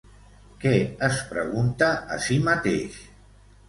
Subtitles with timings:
[0.63, 0.71] Què
[1.09, 3.03] es pregunta a si mateix?